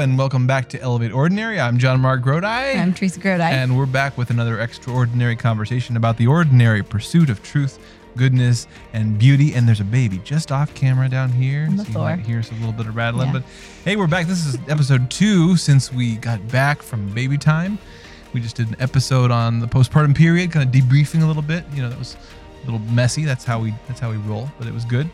[0.00, 1.60] and welcome back to Elevate Ordinary.
[1.60, 2.74] I'm John Mark Grody.
[2.74, 3.40] I'm Teresa Grody.
[3.40, 7.78] And we're back with another extraordinary conversation about the ordinary pursuit of truth,
[8.16, 9.52] goodness, and beauty.
[9.54, 11.66] And there's a baby just off camera down here.
[11.66, 12.10] On the so floor.
[12.12, 13.26] You might hear some little bit of rattling.
[13.26, 13.32] Yeah.
[13.34, 13.42] But
[13.84, 14.26] hey, we're back.
[14.26, 17.78] This is episode two since we got back from baby time.
[18.32, 21.62] We just did an episode on the postpartum period, kind of debriefing a little bit.
[21.74, 22.16] You know, that was
[22.62, 23.26] a little messy.
[23.26, 25.10] That's how we that's how we roll, but it was good.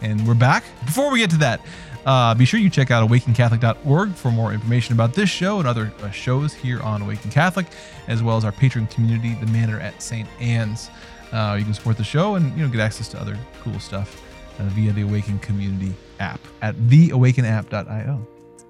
[0.00, 0.64] And we're back.
[0.86, 1.60] Before we get to that,
[2.06, 5.92] uh, be sure you check out awakencatholic.org for more information about this show and other
[6.02, 7.66] uh, shows here on Awaken Catholic,
[8.08, 10.28] as well as our patron community, the Manor at St.
[10.40, 10.90] Anne's.
[11.32, 14.22] Uh, you can support the show and you know get access to other cool stuff
[14.58, 18.26] uh, via the Awaken Community app at theawakenapp.io.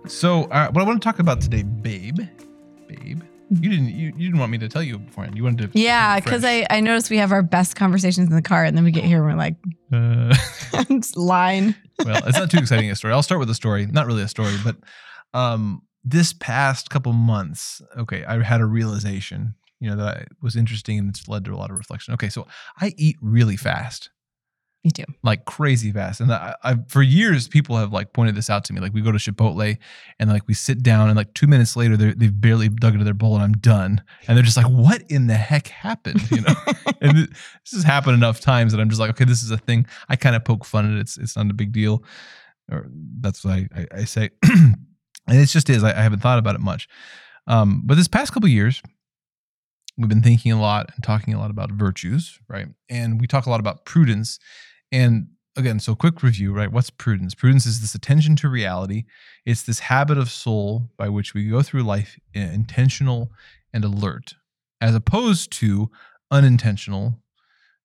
[0.06, 2.20] So, uh, what I want to talk about today, babe,
[2.86, 5.36] babe, you didn't you, you didn't want me to tell you beforehand.
[5.36, 6.45] You wanted to yeah, because.
[6.45, 9.04] I, I noticed we have our best conversations in the car, and then we get
[9.04, 9.56] here and we're like,
[9.92, 10.34] Uh,
[11.16, 11.74] line.
[12.05, 13.12] well, it's not too exciting a story.
[13.12, 13.86] I'll start with a story.
[13.86, 14.77] Not really a story, but
[15.34, 20.56] um, this past couple months, okay, I had a realization, you know, that I, was
[20.56, 22.14] interesting and it's led to a lot of reflection.
[22.14, 22.47] Okay, so
[22.80, 24.10] I eat really fast,
[24.83, 25.05] Me too.
[25.23, 28.73] like crazy fast, and I, I for years people have like pointed this out to
[28.73, 28.81] me.
[28.81, 29.77] Like we go to Chipotle
[30.19, 33.12] and like we sit down and like two minutes later they've barely dug into their
[33.12, 36.55] bowl and I'm done, and they're just like, "What in the heck happened?" You know,
[37.03, 39.59] and th- this has happened enough times that I'm just like, okay, this is a
[39.59, 39.87] thing.
[40.09, 41.00] I kind of poke fun at it.
[41.00, 42.03] It's it's not a big deal,
[42.72, 42.87] or
[43.20, 44.78] that's what I I, I say, and
[45.28, 45.84] it just is.
[45.84, 46.89] I, I haven't thought about it much,
[47.47, 48.81] um, but this past couple years,
[49.98, 52.69] we've been thinking a lot and talking a lot about virtues, right?
[52.89, 54.39] And we talk a lot about prudence,
[54.92, 56.70] and again, so quick review, right?
[56.72, 57.34] What's prudence?
[57.34, 59.05] Prudence is this attention to reality.
[59.44, 63.30] It's this habit of soul by which we go through life intentional
[63.72, 64.34] and alert,
[64.80, 65.91] as opposed to
[66.30, 67.20] unintentional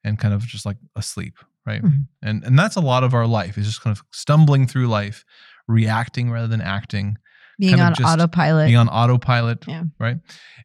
[0.04, 1.82] and kind of just like asleep, right?
[1.82, 2.08] Mhm.
[2.22, 5.26] And and that's a lot of our life is just kind of stumbling through life,
[5.68, 7.18] reacting rather than acting,
[7.60, 8.68] Being on autopilot.
[8.68, 9.84] being on autopilot, Yeah.
[10.00, 10.18] right?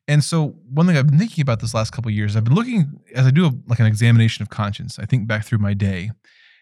[0.08, 2.54] And so one thing I've been thinking about this last couple of years, I've been
[2.54, 4.98] looking as I do a, like an examination of conscience.
[4.98, 6.10] I think back through my day,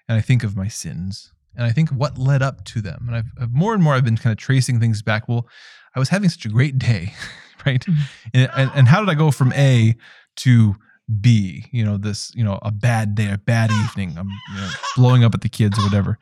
[0.09, 3.05] and I think of my sins, and I think what led up to them.
[3.07, 5.29] And I've, I've more and more I've been kind of tracing things back.
[5.29, 5.49] Well,
[5.97, 7.15] I was having such a great day,
[7.67, 7.83] right?
[7.85, 7.97] Mhm.
[8.35, 9.97] And, and and how did I go from A
[10.39, 10.77] to
[11.21, 11.65] B?
[11.73, 14.17] You know, this you know a bad day, a bad evening.
[14.19, 16.19] I'm you know, blowing up at the kids or whatever,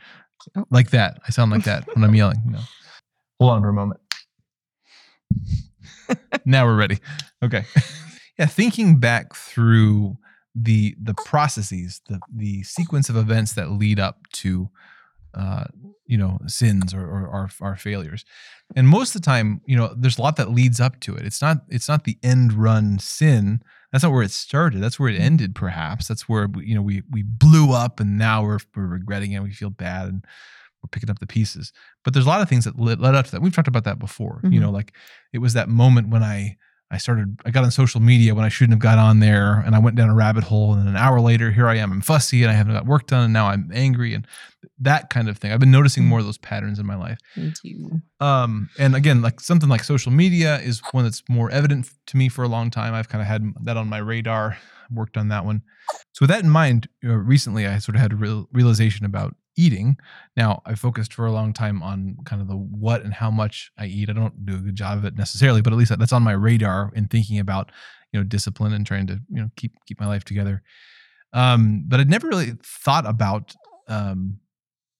[0.56, 0.64] Oh.
[0.70, 1.18] like that.
[1.26, 2.40] I sound like that when I'm yelling.
[2.44, 2.60] You know.
[3.40, 4.00] Hold on for a moment.
[6.44, 6.98] now we're ready.
[7.42, 7.64] Okay.
[8.38, 10.16] yeah, thinking back through
[10.54, 14.70] the the processes, the the sequence of events that lead up to
[15.36, 15.64] uh,
[16.06, 18.24] you know, sins or, or our our failures.
[18.74, 21.26] And most of the time, you know, there's a lot that leads up to it.
[21.26, 23.60] It's not it's not the end run sin.
[23.92, 24.82] That's not where it started.
[24.82, 26.08] That's where it ended, perhaps.
[26.08, 29.42] That's where we, you know we we blew up and now we're we're regretting it.
[29.42, 30.24] We feel bad and
[30.86, 31.72] we're picking up the pieces.
[32.04, 33.42] But there's a lot of things that led, led up to that.
[33.42, 34.40] We've talked about that before.
[34.44, 34.60] You Mhm.
[34.62, 34.92] know, like
[35.32, 36.56] it was that moment when I
[36.88, 39.74] I started I got on social media when I shouldn't have got on there and
[39.74, 42.00] I went down a rabbit hole and then an hour later here I am I'm
[42.00, 44.24] fussy and I haven't got work done and now I'm angry and
[44.78, 45.50] that kind of thing.
[45.50, 47.18] I've been noticing more of those patterns in my life.
[48.20, 52.28] Um, and again, like something like social media is one that's more evident to me
[52.28, 52.94] for a long time.
[52.94, 54.56] I've kind of had that on my radar,
[54.90, 55.62] worked on that one.
[56.12, 59.04] So with that in mind, you know, recently I sort of had a real realization
[59.06, 59.96] about eating.
[60.36, 63.70] Now I focused for a long time on kind of the what and how much
[63.78, 64.10] I eat.
[64.10, 66.32] I don't do a good job of it necessarily, but at least that's on my
[66.32, 67.72] radar in thinking about
[68.12, 70.62] you know discipline and trying to you know keep keep my life together.
[71.32, 73.54] Um, but I'd never really thought about
[73.88, 74.38] um,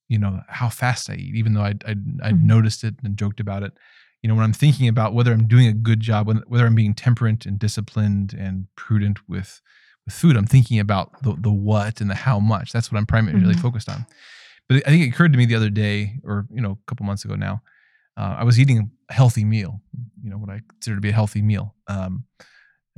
[0.09, 2.43] you know how fast I eat, even though I'd I'd, I'd Mhm.
[2.43, 3.73] noticed it and joked about it.
[4.23, 6.94] You know, when I'm thinking about whether I'm doing a good job, whether I'm being
[6.94, 9.61] temperate and disciplined and prudent with
[10.05, 12.73] with food, I'm thinking about the the what and the how much.
[12.73, 13.61] That's what I'm primarily Mhm.
[13.61, 14.06] focused on.
[14.69, 17.06] But I think it occurred to me the other day, or you know, a couple
[17.06, 17.62] months ago now.
[18.16, 19.81] Uh, I was eating a healthy meal,
[20.22, 21.75] you know, what I consider to be a healthy meal.
[21.87, 22.25] Um,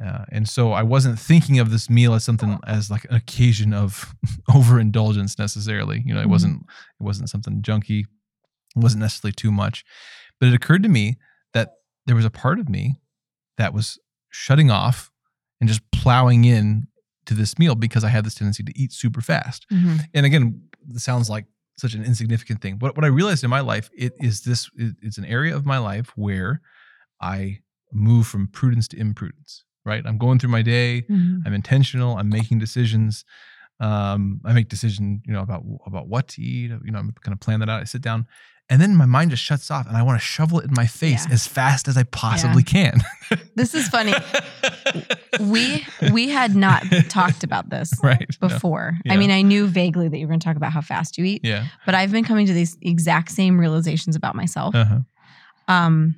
[0.02, 3.74] uh, and so I wasn't thinking of this meal as something as like an occasion
[3.74, 4.14] of
[4.54, 6.02] overindulgence necessarily.
[6.06, 6.30] You know, it Mhm.
[6.30, 8.00] wasn't it wasn't something junky.
[8.76, 9.84] It wasn't necessarily too much.
[10.38, 11.16] But it occurred to me
[11.52, 11.72] that
[12.06, 13.00] there was a part of me
[13.56, 13.98] that was
[14.30, 15.10] shutting off
[15.60, 16.86] and just plowing in
[17.26, 20.04] to this meal because I had this tendency to eat super fast Mhm.
[20.14, 21.46] and again, this sounds like
[21.78, 24.96] such an insignificant thing, but what I realized in my life, it is this: it-
[25.02, 26.60] it's an area of my life where
[27.20, 27.60] I
[27.92, 29.64] move from prudence to imprudence.
[29.84, 30.04] Right?
[30.06, 31.02] I'm going through my day.
[31.08, 31.42] Mhm.
[31.46, 32.18] I'm intentional.
[32.18, 33.24] I'm making decisions.
[33.80, 36.70] Um, I make decision, you know, about about what to eat.
[36.84, 37.80] You know, I'm kind of plan that out.
[37.80, 38.26] I sit down,
[38.70, 40.86] and then my mind just shuts off, and I want to shovel it in my
[40.86, 41.34] face Yeah.
[41.34, 43.00] as fast as I possibly can.
[43.56, 44.14] This is funny.
[45.40, 48.48] We we had not talked about this right no.
[48.48, 48.94] before.
[49.04, 49.12] Yeah.
[49.12, 51.24] I mean, I knew vaguely that you were going to talk about how fast you
[51.24, 51.66] eat, Yeah.
[51.84, 54.74] but I've been coming to these exact same realizations about myself.
[54.74, 55.00] Uh-huh.
[55.66, 56.16] Um,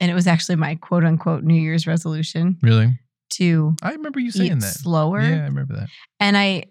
[0.00, 2.98] and it was actually my quote unquote New Year's resolution Really?
[3.30, 4.72] to I remember you saying that.
[4.74, 5.20] slower.
[5.20, 5.88] Yeah, I remember that.
[6.20, 6.64] And I,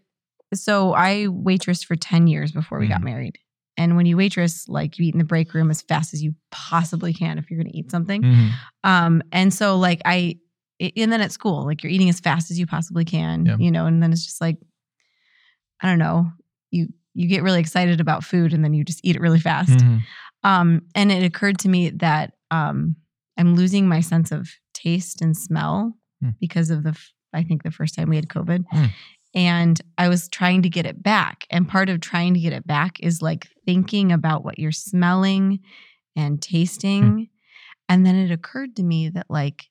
[0.55, 3.05] so I waitressed for 10 years before we got Mhm.
[3.05, 3.37] married.
[3.77, 6.33] And when you waitress, like you eat in the break room as fast as you
[6.51, 8.23] possibly can if you're going to eat something.
[8.23, 8.51] Mhm.
[8.83, 10.37] Um, and so like I,
[10.79, 13.57] and then at school, like you're eating as fast as you possibly can, Yeah.
[13.59, 14.57] you know, and then it's just like,
[15.81, 16.31] I don't know,
[16.71, 19.77] you, you get really excited about food and then you just eat it really fast.
[19.79, 20.01] Mhm.
[20.43, 22.95] Um, and it occurred to me that um,
[23.37, 26.29] I'm losing my sense of taste and smell Hmm.
[26.39, 26.97] because of the,
[27.33, 28.63] I think the first time we had COVID.
[28.71, 28.85] Hmm.
[29.37, 31.45] And I was trying to get it back.
[31.51, 35.59] And part of trying to get it back is like thinking about what you're smelling
[36.15, 37.03] and tasting.
[37.03, 37.23] Hmm.
[37.87, 39.65] And then it occurred to me that like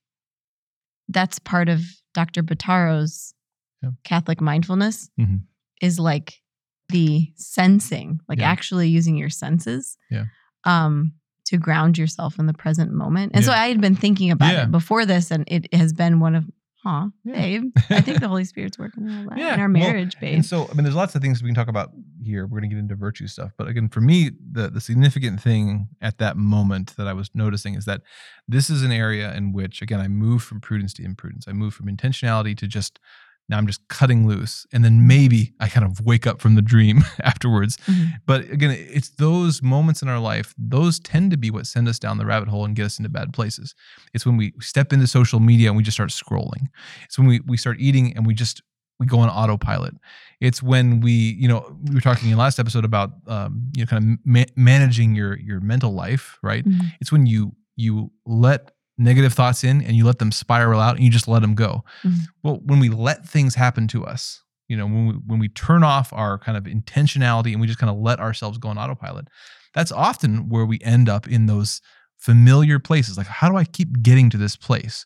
[1.09, 1.83] that's part of
[2.15, 2.43] Dr.
[2.43, 3.35] Bottaro's
[3.83, 3.91] Yeah.
[4.05, 5.43] Catholic mindfulness Mhm.
[5.83, 6.41] is like
[6.89, 8.51] the sensing, like Yeah.
[8.51, 9.99] actually using your senses.
[10.11, 10.27] Yeah.
[10.65, 11.15] Um,
[11.47, 13.33] to ground yourself in the present moment.
[13.35, 14.63] And so I had been thinking about Yeah.
[14.65, 16.45] it before this, and it has been one of,
[16.87, 17.33] huh, Yeah.
[17.35, 17.73] babe.
[17.91, 20.35] I think the Holy Spirit's working on that Yeah, in our well, marriage, babe.
[20.37, 21.91] And so, I mean, there's lots of things we can talk about
[22.23, 22.45] here.
[22.47, 25.89] We're going to get into virtue stuff, but again, for me, the the significant thing
[26.01, 28.03] at that moment that I was noticing is that
[28.49, 31.47] this is an area in which, again, I move from prudence to imprudence.
[31.49, 32.99] I move from intentionality to just
[33.49, 36.63] now I'm just cutting loose, and then maybe I kind of wake up from the
[36.63, 37.77] dream afterwards.
[37.87, 38.13] Mhm.
[38.27, 41.99] But again, it's those moments in our life; those tend to be what send us
[41.99, 43.75] down the rabbit hole and get us into bad places.
[44.15, 46.67] It's when we step into social media and we just start scrolling.
[47.05, 48.63] It's when we we start eating and we just
[48.99, 49.95] we go on autopilot.
[50.41, 53.87] It's when we, you know, we were talking in last episode about, um, you know,
[53.87, 56.65] kind of ma- managing your your mental life, right?
[56.65, 56.93] Mhm.
[57.01, 61.05] It's when you you let negative thoughts in and you let them spiral out and
[61.05, 61.85] you just let them go.
[62.03, 62.21] Mhm.
[62.43, 65.83] Well, when we let things happen to us, you know, when we when we turn
[65.83, 69.29] off our kind of intentionality and we just kind of let ourselves go on autopilot,
[69.75, 71.81] that's often where we end up in those
[72.19, 73.19] familiar places.
[73.19, 75.05] Like, how do I keep getting to this place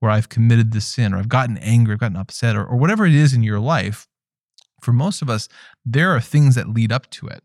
[0.00, 3.04] where I've committed this sin or I've gotten angry, I've gotten upset, or, or whatever
[3.06, 4.06] it is in your life?
[4.80, 5.48] For most of us,
[5.84, 7.42] there are things that lead up to it.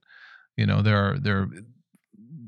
[0.55, 1.49] You know, there are there are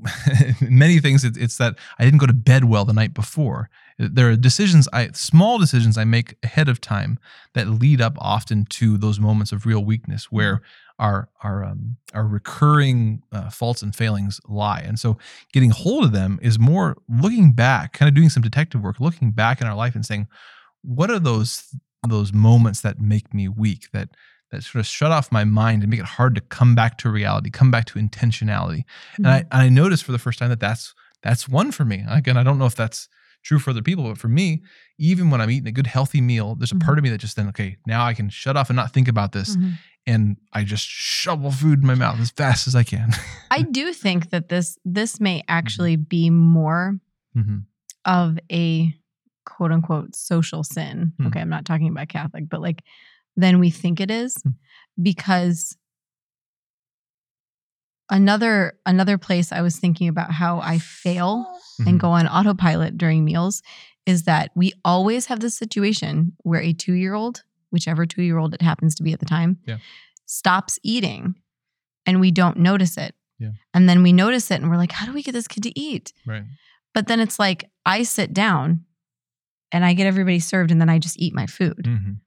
[0.61, 1.23] many things.
[1.23, 3.69] It's, it's that I didn't go to bed well the night before.
[3.97, 7.19] There are decisions I small decisions I make ahead of time
[7.53, 10.61] that lead up often to those moments of real weakness where
[10.99, 14.81] our our um, our recurring uh, faults and failings lie.
[14.85, 15.17] And so,
[15.53, 19.31] getting hold of them is more looking back, kind of doing some detective work, looking
[19.31, 20.27] back in our life and saying,
[20.81, 21.75] what are those
[22.07, 24.09] those moments that make me weak that
[24.51, 27.09] that sort of shut off my mind and make it hard to come back to
[27.09, 28.83] reality, come back to intentionality.
[29.17, 29.57] And I, Mm-hmm.
[29.57, 32.03] I noticed for the first time that that's that's one for me.
[32.09, 33.09] Again, I don't know if that's
[33.43, 34.63] true for other people, but for me,
[34.97, 37.35] even when I'm eating a good healthy meal, there's a part of me that just
[37.35, 39.73] then, okay, now I can shut off and not think about this, Mhm.
[40.07, 43.11] and I just shovel food in my mouth as fast as I can.
[43.51, 45.45] I do think that this this may Mm-hmm.
[45.57, 46.99] actually be more
[47.37, 47.63] Mhm.
[48.05, 48.93] of a
[49.45, 51.13] quote unquote social sin.
[51.17, 51.27] Hmm.
[51.27, 52.83] Okay, I'm not talking about Catholic, but like
[53.35, 54.49] than we think it is Hmm.
[55.01, 55.75] because
[58.09, 61.45] another another place I was thinking about how I fail
[61.79, 61.87] Mhm.
[61.87, 63.61] and go on autopilot during meals
[64.05, 69.03] is that we always have this situation where a 2-year-old, whichever 2-year-old it happens to
[69.03, 69.77] be at the time, Yeah.
[70.25, 71.35] stops eating
[72.05, 73.13] and we don't notice it.
[73.37, 73.51] Yeah.
[73.73, 75.79] And then we notice it and we're like, how do we get this kid to
[75.79, 76.11] eat?
[76.25, 76.43] Right.
[76.93, 78.85] But then it's like I sit down
[79.71, 81.83] and I get everybody served and then I just eat my food.
[81.85, 82.17] Mhm.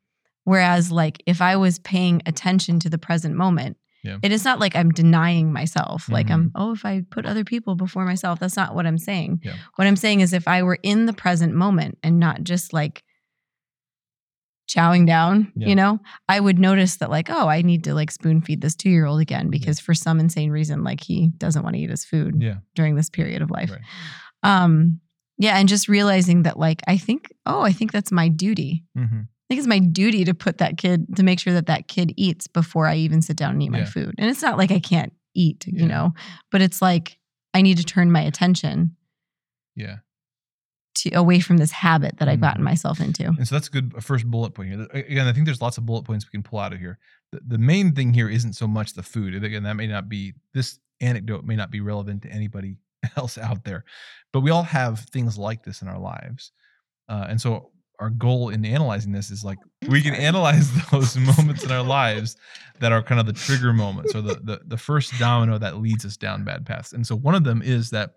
[0.45, 4.19] Whereas, like, if I was paying attention to the present moment, Yeah.
[4.23, 6.09] it is not like I'm denying myself.
[6.09, 6.33] Like, Mhm.
[6.33, 9.41] I'm, oh, if I put other people before myself, that's not what I'm saying.
[9.45, 9.55] Yeah.
[9.77, 13.05] What I'm saying is, if I were in the present moment and not just like
[14.69, 15.69] chowing down, Yeah.
[15.69, 18.75] you know, I would notice that, like, oh, I need to like spoon feed this
[18.75, 21.91] two year old again because for some insane reason, like, he doesn't want to eat
[21.91, 22.57] his food Yeah.
[22.75, 23.71] during this period of life.
[23.71, 23.81] Right.
[24.43, 25.01] Um,
[25.39, 28.85] yeah, and just realizing that, like, I think, oh, I think that's my duty.
[28.97, 29.29] Mhm.
[29.53, 32.15] I think it's my duty to put that kid to make sure that that kid
[32.17, 33.85] eats before I even sit down and eat my Yeah.
[33.85, 34.15] food.
[34.17, 35.83] And it's not like I can't eat, Yeah.
[35.83, 36.15] you know,
[36.51, 37.19] but it's like
[37.53, 38.97] I need to turn my attention
[39.77, 39.97] Yeah.
[40.95, 42.43] to away from this habit that I've Mhm.
[42.43, 43.27] gotten myself into.
[43.27, 44.87] And so that's a good first bullet point here.
[44.95, 46.99] Again, I think there's lots of bullet points we can pull out of here.
[47.33, 49.35] The, the main thing here isn't so much the food.
[49.45, 52.77] Again, that may not be this anecdote may not be relevant to anybody
[53.17, 53.85] else out there,
[54.33, 56.53] but we all have things like this in our lives.
[57.07, 57.71] Uh, and so
[58.03, 62.37] our goal in analyzing this is like we can analyze those moments in our lives
[62.81, 66.05] that are kind of the trigger moments or the, the the first domino that leads
[66.05, 66.93] us down bad paths.
[66.93, 68.09] And so one of them is that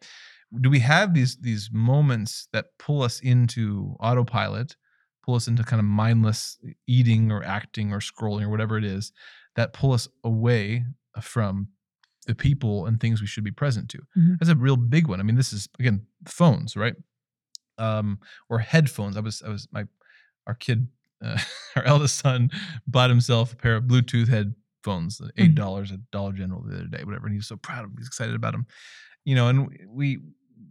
[0.64, 4.76] do we have these these moments that pull us into autopilot
[5.24, 9.12] pull us into kind of mindless eating or acting or scrolling or whatever it is
[9.56, 10.84] that pull us away
[11.22, 11.68] from
[12.28, 14.38] the people and things we should be present to Mhm.
[14.40, 16.96] that's a real big one i mean this is again phones right
[17.78, 19.18] um, or headphones.
[19.18, 19.86] I was I was my
[20.48, 20.88] our kid,
[21.24, 21.38] uh,
[21.76, 22.52] our eldest son,
[22.88, 26.88] bought himself a pair of Bluetooth headphones, uh, eight dollars at Dollar General the other
[26.88, 27.28] day, whatever.
[27.28, 27.96] And he's so proud of them.
[27.98, 28.66] He's excited about them,
[29.24, 29.48] you know.
[29.48, 30.20] And we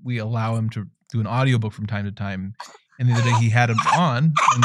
[0.02, 2.54] we allow him to do an audiobook from time to time.
[2.98, 4.64] And the other day he had them on, and,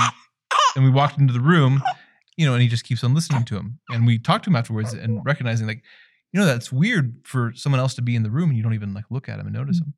[0.75, 1.81] and we walked into the room,
[2.37, 3.79] you know, and he just keeps on listening to him.
[3.89, 5.83] And we talked to him afterwards and recognizing like,
[6.31, 8.75] you know, that's weird for someone else to be in the room and you don't
[8.75, 9.95] even like look at him and notice him.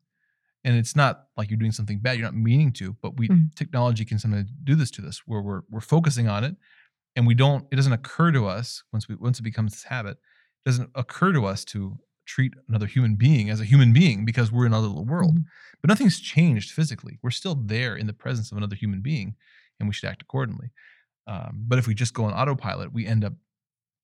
[0.63, 2.17] And it's not like you're doing something bad.
[2.17, 3.53] You're not meaning to, but we Mhm.
[3.55, 6.55] technology can sometimes do this to us where we're we're focusing on it
[7.15, 10.17] and we don't it doesn't occur to us once we once it becomes this habit,
[10.17, 14.51] it doesn't occur to us to treat another human being as a human being because
[14.51, 15.35] we're in another little world.
[15.39, 15.45] Mhm.
[15.81, 17.17] But nothing's changed physically.
[17.23, 19.35] We're still there in the presence of another human being
[19.79, 20.71] and we should act accordingly.
[21.27, 23.33] Um, but if we just go on autopilot, we end up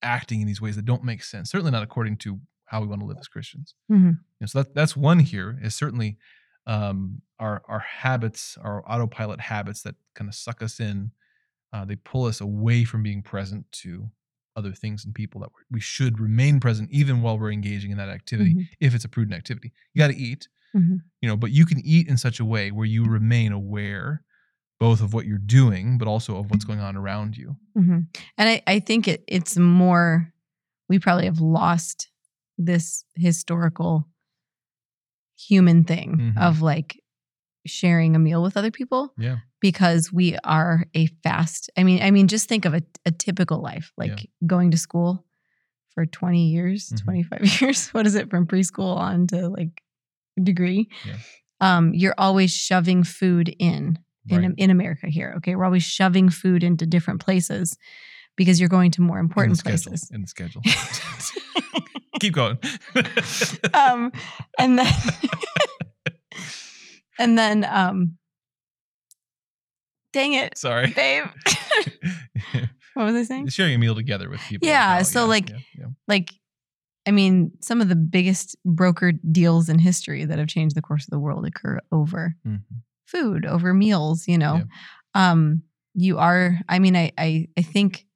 [0.02, 1.50] acting in these ways that don't make sense.
[1.50, 3.74] Certainly not according to how we want to live as Christians.
[3.90, 4.18] Mhm.
[4.40, 6.18] And so that, that's one here is certainly
[6.68, 11.10] um, our our habits, our autopilot habits that kind of suck us in.
[11.72, 14.08] Uh, they pull us away from being present to
[14.56, 18.08] other things and people that we should remain present even while we're engaging in that
[18.08, 18.68] activity Mhm.
[18.80, 19.72] if it's a prudent activity.
[19.94, 21.02] You got to eat, Mhm.
[21.20, 24.24] you know, but you can eat in such a way where you remain aware
[24.80, 27.56] both of what you're doing but also of what's going on around you.
[27.74, 28.00] hmm
[28.38, 30.32] And I, I think it, it's more,
[30.88, 32.10] we probably have lost
[32.56, 34.08] this historical
[35.38, 36.38] human thing Mhm.
[36.38, 37.00] of like
[37.66, 39.38] sharing a meal with other people Yeah.
[39.60, 41.70] because we are a fast.
[41.76, 45.24] I mean, I mean, just think of a, a typical life, like going to school
[45.94, 47.04] for 20 years, Mhm.
[47.04, 47.88] 25 years.
[47.90, 49.82] What is it from preschool on to like
[50.42, 50.88] degree?
[51.06, 51.16] Yeah.
[51.60, 53.98] Um, you're always shoving food in
[54.30, 54.54] in, Right.
[54.58, 55.32] in America here.
[55.38, 55.56] Okay.
[55.56, 57.78] We're always shoving food into different places
[58.36, 59.90] because you're going to more in important schedule.
[59.92, 60.10] places.
[60.10, 60.60] In the schedule.
[62.20, 62.58] Keep going.
[63.74, 64.12] um,
[64.58, 64.92] and then,
[67.18, 68.18] and then, um,
[70.12, 70.90] dang it, Sorry.
[70.92, 71.24] babe.
[72.94, 73.48] what was I saying?
[73.48, 74.66] Sharing a meal together with people.
[74.68, 75.86] Yeah, Oh, so, like, yeah, yeah.
[76.06, 76.30] Like,
[77.06, 81.04] I mean, some of the biggest brokered deals in history that have changed the course
[81.04, 82.62] of the world occur over Mhm.
[83.06, 84.64] food, over meals, you know.
[85.14, 85.62] Um,
[85.94, 88.06] you are, I mean, I, I, I think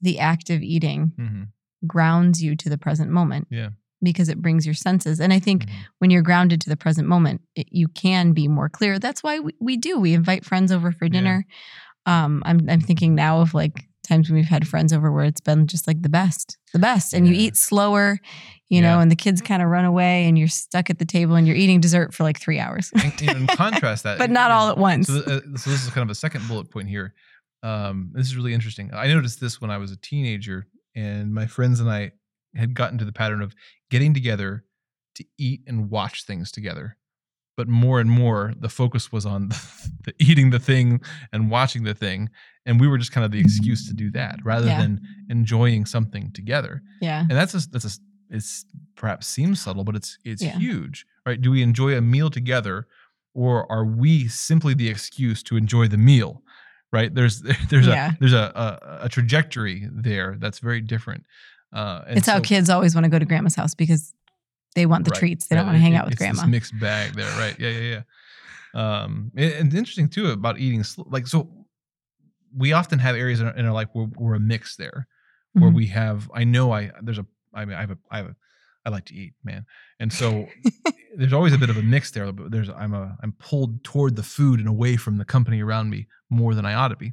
[0.00, 1.48] the act of eating Mhm.
[1.86, 3.48] Grounds you to the present moment.
[3.50, 3.70] Yeah.
[4.02, 5.20] Because it brings your senses.
[5.20, 5.72] And I think Mhm.
[5.98, 8.98] when you're grounded to the present moment, it, you can be more clear.
[8.98, 9.98] That's why we, we do.
[10.00, 11.10] We invite friends over for Yeah.
[11.12, 11.46] dinner.
[12.06, 15.40] Um, I'm, I'm thinking now of like times when we've had friends over where it's
[15.40, 17.14] been just like the best, the best.
[17.14, 18.18] And you eat slower,
[18.68, 21.36] you know, and the kids kind of run away and you're stuck at the table
[21.36, 24.50] and you're eating dessert for like three hours, And, and in contrast that, but not
[24.50, 25.06] all at once.
[25.06, 27.14] So, uh, so this is kind of a second bullet point here.
[27.62, 28.90] Um, this is really interesting.
[28.92, 32.12] I noticed this when I was a teenager, and my friends and I
[32.54, 33.54] had gotten to the pattern of
[33.90, 34.64] getting together
[35.14, 36.96] to eat and watch things together.
[37.56, 39.48] But more and more, the focus was on
[40.04, 41.00] the eating the thing
[41.32, 42.30] and watching the thing,
[42.64, 44.80] and we were just kind of the excuse to do that rather Yeah.
[44.80, 47.20] than enjoying something together yeah.
[47.20, 47.90] and that's a, that's a
[48.30, 48.64] it's
[48.96, 50.56] perhaps seems subtle but it's it's Yeah.
[50.58, 52.86] huge right do we enjoy a meal together
[53.34, 56.42] or are we simply the excuse to enjoy the meal
[56.92, 58.12] right there's there's Yeah.
[58.12, 58.52] a there's a,
[59.00, 61.24] a a trajectory there that's very different
[61.72, 64.14] uh and It's how kids always want to go to grandma's house because
[64.74, 65.46] they want the Right, treats.
[65.46, 66.46] They right, don't want to hang it- out with grandma.
[66.46, 68.02] mixed bag there right yeah yeah yeah
[68.74, 71.48] um and, and interesting too about eating sl- like so
[72.56, 75.06] we often have areas in our, in our life where we're a mix there
[75.54, 75.74] where Mhm.
[75.74, 78.36] we have i know i there's a i mean i have a i have a
[78.86, 79.64] i like to eat man
[80.00, 80.46] and so
[81.16, 84.16] there's always a bit of a mix there but there's i'm a i'm pulled toward
[84.16, 87.12] the food and away from the company around me more than i ought to be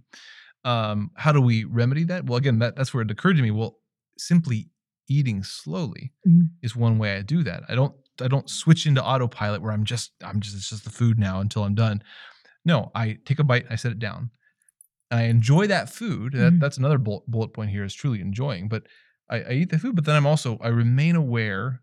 [0.65, 3.51] um how do we remedy that well again that, that's where it occurred to me
[3.51, 3.77] well
[4.17, 4.69] simply
[5.09, 6.49] eating slowly Mhm.
[6.61, 9.85] is one way i do that i don't i don't switch into autopilot where i'm
[9.85, 12.01] just i'm just it's just the food now until i'm done
[12.65, 14.31] no i take a bite i set it down
[15.11, 16.33] I enjoy that food.
[16.33, 16.59] That, Mhm.
[16.59, 18.69] That's another bullet, bullet point here is truly enjoying.
[18.69, 18.83] But
[19.27, 21.81] I, I eat the food, but then I'm also I remain aware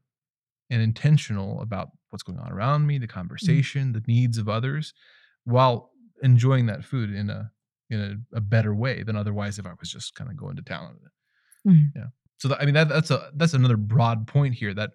[0.71, 4.95] and intentional about what's going on around me, the conversation, the needs of others,
[5.43, 5.91] while
[6.23, 7.51] enjoying that food in a
[7.91, 8.01] in
[8.33, 10.85] a, a better way than otherwise if I was just kind of going to town
[10.87, 11.69] on it.
[11.69, 11.93] Mhm.
[11.95, 12.07] Yeah.
[12.39, 14.91] So that, I mean that that's a that's another broad point here that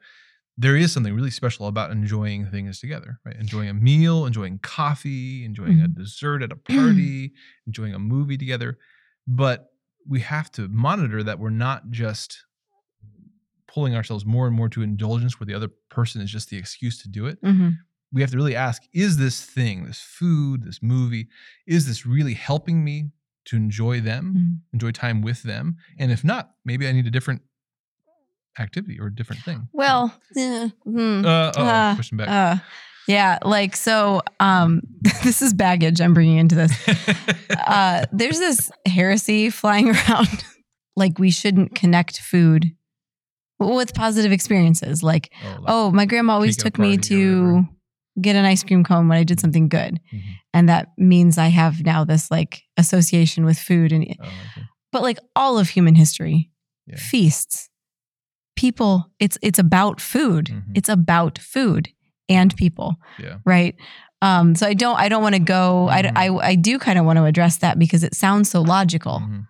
[0.57, 3.35] there is something really special about enjoying things together, right?
[3.37, 5.95] Enjoying a meal, enjoying coffee, enjoying a Mhm.
[5.95, 7.33] dessert at a party,
[7.65, 8.77] enjoying a movie together.
[9.25, 9.69] But
[10.05, 12.43] we have to monitor that we're not just
[13.67, 17.01] pulling ourselves more and more to indulgence where the other person is just the excuse
[17.01, 17.41] to do it.
[17.41, 17.77] Mhm.
[18.13, 21.27] We have to really ask is this thing, this food, this movie,
[21.65, 23.11] is this really helping me
[23.45, 24.73] to enjoy them, Mhm.
[24.73, 25.77] enjoy time with them?
[25.97, 27.41] And if not, maybe I need a different
[28.59, 29.69] activity or a different thing.
[29.71, 31.25] Well, eh, hmm.
[31.25, 32.27] uh, oh, uh, pushing back.
[32.27, 32.57] Uh,
[33.07, 34.81] Yeah, like so um
[35.23, 36.71] this is baggage I'm bringing into this.
[37.67, 40.43] Uh there's this heresy flying around
[40.95, 42.75] like we shouldn't connect food
[43.59, 46.97] with positive experiences like oh, like- oh my grandma always Cake at a took me
[46.97, 47.67] to.
[48.19, 49.99] Get an ice cream cone when I did something good.
[50.13, 50.21] Mhm.
[50.53, 54.67] And that means I have now this like association with food and oh, okay.
[54.91, 56.49] but like all of human history
[56.87, 56.97] Yeah.
[56.97, 57.69] feasts
[58.57, 60.63] people it's it's about food Mhm.
[60.75, 61.89] it's about food
[62.27, 63.37] and people Yeah.
[63.45, 63.75] right
[64.21, 66.11] um so i don't i don't want to go I, Mhm.
[66.15, 69.47] I i do kind of want to address that because it sounds so logical Mhm.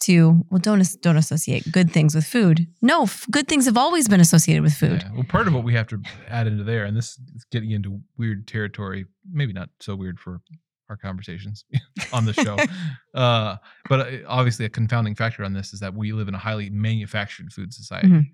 [0.00, 4.08] To well don't don't associate good things with food no f- good things have always
[4.08, 5.12] been associated with food Yeah.
[5.14, 8.00] Well, part of what we have to add into there, and this is getting into
[8.16, 10.40] weird territory, maybe not so weird for
[10.88, 11.64] our conversations
[12.12, 12.56] on the show,
[13.14, 13.56] uh,
[13.88, 16.70] but uh, obviously a confounding factor on this is that we live in a highly
[16.70, 18.08] manufactured food society.
[18.08, 18.30] Mhm.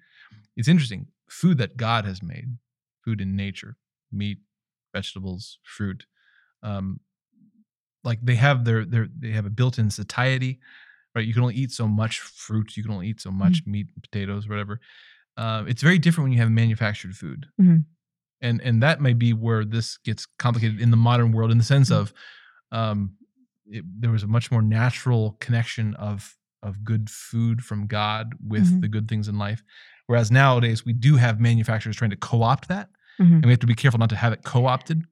[0.56, 2.56] It's interesting, food that God has made,
[3.04, 3.76] food in nature,
[4.12, 4.38] meat,
[4.94, 6.06] vegetables, fruit,
[6.62, 7.00] um,
[8.04, 10.60] like they have their their they have a built-in satiety,
[11.14, 11.26] right?
[11.26, 14.48] You can only eat so much fruit, you can only eat so much meat, potatoes,
[14.48, 14.80] whatever.
[15.36, 17.84] Uh, it's very different when you have manufactured food, Mhm.
[18.40, 21.64] and and that may be where this gets complicated in the modern world, in the
[21.64, 21.96] sense Mhm.
[22.00, 22.14] of
[22.72, 23.14] um,
[23.66, 28.66] it, there was a much more natural connection of of good food from God with
[28.70, 28.80] Mhm.
[28.80, 29.62] the good things in life,
[30.06, 32.88] whereas nowadays we do have manufacturers trying to co-opt that,
[33.20, 33.32] Mhm.
[33.36, 35.04] and we have to be careful not to have it co-opted,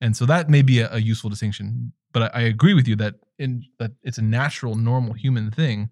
[0.00, 1.92] and so that may be a, a useful distinction.
[2.12, 5.88] But I, I agree with you that in that it's a natural, normal human thing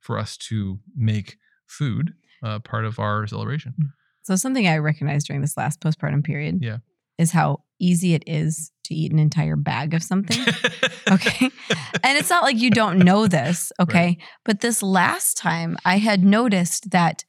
[0.00, 2.12] for us to make food
[2.44, 3.74] uh, part of our celebration.
[4.22, 6.78] so something i recognized during this last postpartum period Yeah.
[7.18, 10.40] is how easy it is to eat an entire bag of something.
[11.10, 11.50] Okay?
[12.04, 14.18] And it's not like you don't know this okay?
[14.44, 17.24] But this last time i had noticed that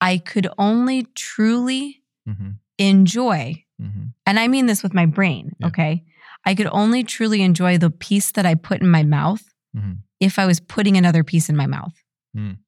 [0.00, 5.68] i could only truly hmm enjoy hmm and i mean this with my brain Yeah.
[5.68, 6.04] okay
[6.46, 9.42] i could only truly enjoy the piece that i put in my mouth
[9.76, 9.98] Mhm.
[10.20, 11.94] if i was putting another piece in my mouth
[12.36, 12.58] Mm.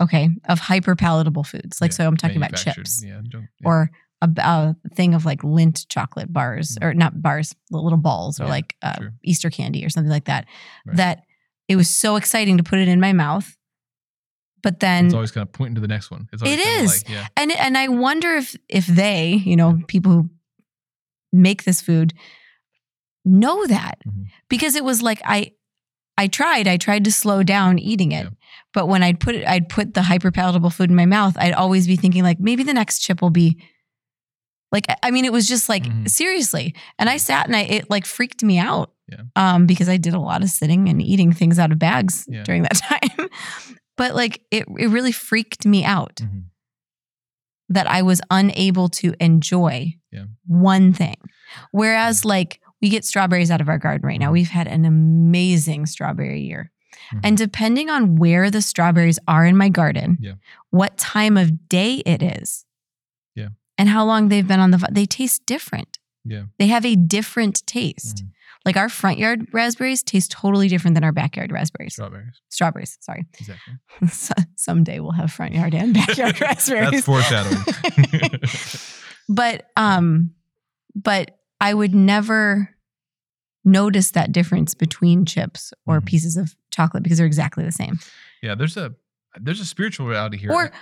[0.00, 3.40] okay of hyper palatable foods like Yeah, so i'm talking about chips Yeah, yeah.
[3.64, 6.84] or a, a thing of like Lindt chocolate bars Mm.
[6.84, 9.12] or not bars little balls or like uh, sure.
[9.24, 10.46] easter candy or something like that
[10.86, 10.96] Right.
[10.96, 11.22] that
[11.68, 13.56] it was so exciting to put it in my mouth
[14.62, 16.28] but then it's always kind of pointing to the next one.
[16.32, 16.86] It's It kinda.
[16.88, 20.30] Like, and and I wonder if if they, you know, people who
[21.32, 22.14] make this food
[23.24, 24.26] know that Mhm.
[24.48, 25.52] because it was like I
[26.18, 28.24] I tried, I tried to slow down eating it.
[28.24, 28.30] Yeah.
[28.74, 31.54] But when I'd put it, I'd put the hyper palatable food in my mouth, I'd
[31.54, 33.56] always be thinking like maybe the next chip will be
[34.70, 36.08] like I mean it was just like Mhm.
[36.10, 36.74] seriously.
[36.98, 38.92] And I sat and I it like freaked me out.
[39.08, 39.22] Yeah.
[39.36, 42.42] Um because I did a lot of sitting and eating things out of bags Yeah.
[42.42, 42.74] during that
[43.18, 43.28] time.
[43.96, 46.44] but like it it really freaked me out Mhm.
[47.68, 49.94] that I was unable to enjoy
[50.46, 51.16] one thing.
[51.70, 54.28] Whereas, like, we get strawberries out of our garden right now.
[54.30, 54.32] Mhm.
[54.32, 56.70] We've had an amazing strawberry year.
[57.14, 57.20] Mhm.
[57.24, 60.34] And depending on where the strawberries are in my garden, Yeah.
[60.70, 62.64] what time of day it is,
[63.34, 63.48] Yeah.
[63.78, 65.98] and how long they've been on the, they taste different.
[66.24, 66.44] Yeah.
[66.58, 68.24] They have a different taste.
[68.24, 68.28] Mhm.
[68.64, 71.94] Like our front yard raspberries taste totally different than our backyard raspberries.
[71.94, 72.40] Strawberries.
[72.48, 73.26] Strawberries, sorry.
[73.40, 73.74] Exactly.
[74.08, 76.90] So- Someday we'll have front yard and backyard raspberries.
[76.90, 77.64] That's foreshadowing.
[79.28, 80.30] but um
[80.94, 81.36] but
[81.68, 82.68] i would never
[83.64, 86.06] notice that difference between chips or Mhm.
[86.06, 87.98] pieces of chocolate because they're exactly the same
[88.42, 88.92] yeah, there's a
[89.40, 90.52] there's a spiritual reality here.
[90.52, 90.72] or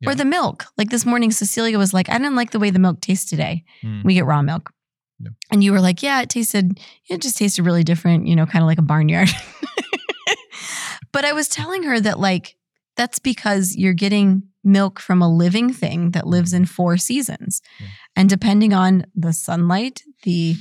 [0.00, 0.10] Yeah.
[0.10, 2.78] or the milk like this morning cecilia was like i didn't like the way the
[2.86, 4.04] milk tastes today Mm.
[4.04, 4.70] we get raw milk
[5.18, 5.30] Yeah.
[5.50, 8.62] and you were like yeah it tasted it just tasted really different you know kind
[8.62, 9.30] of like a barnyard
[11.12, 12.56] but i was telling her that like
[12.96, 17.86] that's because you're getting milk from a living thing that lives in four seasons Yeah.
[18.16, 20.56] and depending on the sunlight the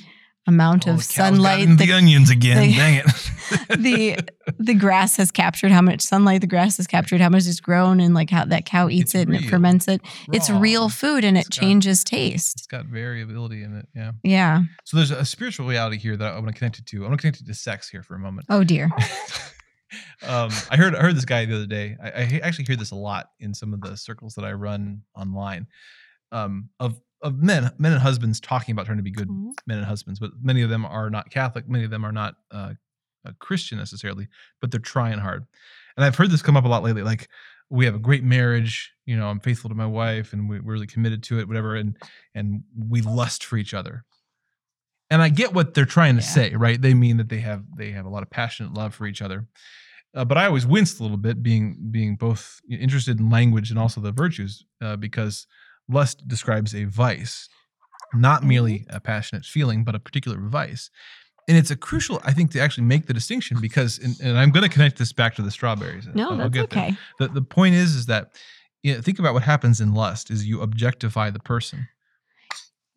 [0.46, 2.58] amount Oh, of sunlight the, the, onions again.
[2.70, 3.80] the- Dang it.
[3.82, 4.18] the
[4.60, 8.00] the grass has captured how much sunlight the grass has captured how much it's grown
[8.00, 11.24] and like how that cow eats It's it and it ferments it it's real food
[11.26, 13.88] and it It's got- changes taste It's got variability in it.
[13.96, 14.12] Yeah.
[14.24, 17.04] yeah So there's a spiritual reality here that I want to connect it to.
[17.06, 18.48] I want to connect it to sex here for a moment.
[18.50, 18.90] oh dear
[20.28, 21.96] um, I heard I heard this guy the other day.
[22.02, 25.02] I, I actually hear this a lot in some of the circles that I run
[25.16, 25.68] online
[26.32, 29.54] um, of of men men and husbands talking about trying to be good Mhm.
[29.66, 31.68] men and husbands, but many of them are not Catholic.
[31.68, 32.74] Many of them are not uh,
[33.26, 34.28] a Christian necessarily,
[34.62, 35.46] but they're trying hard.
[35.96, 37.02] And I've heard this come up a lot lately.
[37.04, 37.28] Like
[37.70, 38.94] we have a great marriage.
[39.06, 41.48] You know, I'm faithful to my wife, and we, we're really committed to it.
[41.48, 41.98] Whatever, and
[42.36, 44.06] and we lust for each other.
[45.10, 46.28] And I get what they're trying to Yeah.
[46.30, 46.82] say, right?
[46.82, 49.48] They mean that they have they have a lot of passionate love for each other.
[50.14, 53.80] Uh, but I always winced a little bit, being being both interested in language and
[53.80, 55.48] also the virtues, uh, because
[55.90, 57.50] lust describes a vice,
[58.14, 58.50] not mm-hmm.
[58.50, 60.90] merely a passionate feeling, but a particular vice.
[61.48, 64.52] And it's a crucial, I think, to actually make the distinction because, and, and I'm
[64.52, 66.08] going to connect this back to the strawberries.
[66.14, 66.64] No, I'll that's there.
[66.64, 66.98] okay.
[67.20, 68.32] The, the point is, is that
[68.84, 71.88] you know, think about what happens in lust is you objectify the person.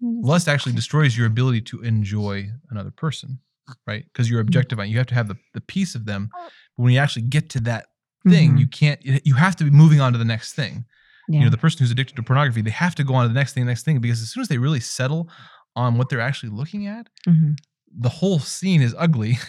[0.03, 0.26] Mm-hmm.
[0.26, 3.38] Lust actually destroys your ability to enjoy another person,
[3.87, 4.05] right?
[4.05, 4.48] Because you're mm-hmm.
[4.48, 4.90] objectifying.
[4.90, 6.31] You have to have the, the piece of them.
[6.37, 7.87] Uh but when you actually get to that
[8.26, 8.61] thing, Mhm.
[8.61, 10.87] you can't, you have to be moving on to the next thing
[11.29, 11.39] yeah.
[11.39, 13.35] you know the person who's addicted to pornography they have to go on to the
[13.35, 15.29] next thing next thing because as soon as they really settle
[15.77, 17.57] on what they're actually looking at Mhm.
[17.99, 19.39] the whole scene is ugly.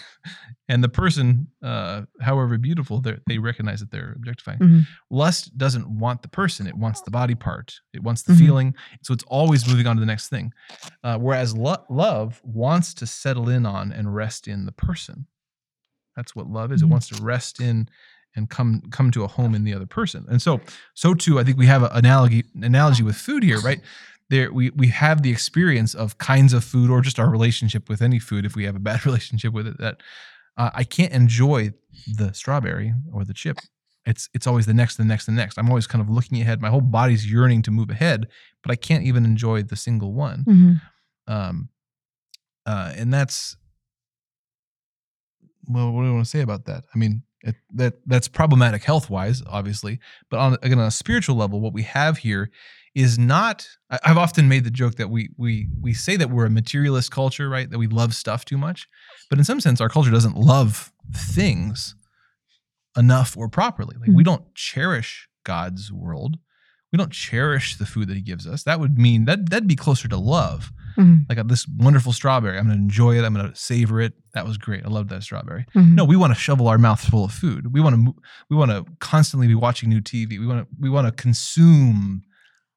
[0.70, 4.60] And the person uh however beautiful they they recognize that they're objectifying.
[4.60, 4.82] Mhm.
[5.10, 6.66] lust doesn't want the person.
[6.68, 7.74] It wants the body part.
[7.94, 8.38] It wants the Mhm.
[8.38, 8.76] feeling.
[9.04, 10.54] So it's always moving on to the next thing.
[11.04, 15.26] Uh, whereas lo- love wants to settle in on and rest in the person.
[16.16, 16.82] That's what love is.
[16.84, 17.90] It wants to rest in
[18.36, 20.26] and come come to a home in the other person.
[20.30, 20.60] And so
[20.94, 23.82] so too i think we have an analogy analogy with food here right?
[24.30, 28.02] There we we have the experience of kinds of food or just our relationship with
[28.02, 29.98] any food if we have a bad relationship with it that
[30.58, 31.74] uh, i can't enjoy
[32.08, 33.58] the strawberry or the chip.
[34.06, 35.58] It's it's always the next the next the next.
[35.60, 36.60] I'm always kind of looking ahead.
[36.62, 38.28] My whole body's yearning to move ahead
[38.64, 40.46] but i can't even enjoy the single one.
[40.48, 40.82] Mhm.
[41.28, 41.70] um
[42.66, 43.58] uh and that's
[45.68, 46.84] well what do i want to say about that?
[46.94, 50.00] I mean it, that that's problematic health wise obviously
[50.30, 52.52] but on again on a spiritual level what we have here
[52.94, 56.46] is not I- i've often made the joke that we we we say that we're
[56.46, 58.88] a materialist culture right that we love stuff too much
[59.30, 61.96] but in some sense our culture doesn't love things
[62.98, 64.26] enough or properly like we Mhm.
[64.26, 66.38] don't cherish god's world
[66.92, 69.76] we don't cherish the food that he gives us that would mean that that'd be
[69.76, 71.26] closer to love Mhm.
[71.30, 72.58] like uh, this wonderful strawberry.
[72.58, 73.24] I'm going to enjoy it.
[73.24, 74.12] I'm going to savor it.
[74.34, 74.86] That was great.
[74.86, 75.66] I love that strawberry.
[75.74, 75.94] Mhm.
[75.94, 77.72] No, we want to shovel our mouths full of food.
[77.74, 78.14] We want to
[78.50, 80.38] we want to constantly be watching new TV.
[80.38, 82.24] We want to we want to consume